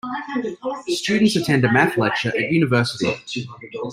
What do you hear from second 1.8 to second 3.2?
lecture at university.